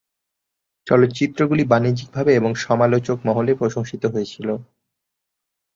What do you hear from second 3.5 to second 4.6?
প্রশংসিত হয়েছিল।